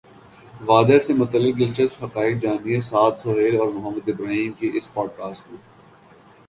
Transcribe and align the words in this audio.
whether 0.61 0.99
سے 0.99 1.13
متعلق 1.13 1.59
دلچسپ 1.59 2.03
حقائق 2.03 2.41
جانیے 2.41 2.79
سعد 2.81 3.19
سہیل 3.19 3.59
اور 3.59 3.67
محمد 3.67 4.09
ابراہیم 4.09 4.51
کی 4.51 4.71
اس 4.73 4.93
پوڈکاسٹ 4.93 5.51
میں 5.51 5.59